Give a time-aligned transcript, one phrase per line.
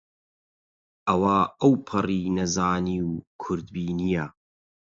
[1.07, 3.11] ئەوە ئەوپەڕی نەزانی و
[3.41, 4.25] کورتبینییە